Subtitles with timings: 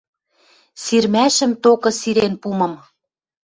[0.83, 2.73] Сирмӓшӹм токы сирен пумым